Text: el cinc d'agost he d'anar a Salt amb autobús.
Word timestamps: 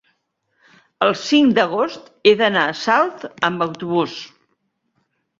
el 1.07 1.11
cinc 1.23 1.51
d'agost 1.59 2.07
he 2.29 2.33
d'anar 2.39 2.63
a 2.69 2.73
Salt 2.83 3.27
amb 3.49 3.65
autobús. 3.67 4.15